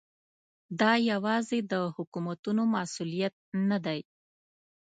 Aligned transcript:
دا 0.79 0.91
یوازې 1.11 1.59
د 1.71 1.73
حکومتونو 1.95 2.61
مسؤلیت 2.75 3.35
نه 3.69 3.77
دی. 3.85 3.99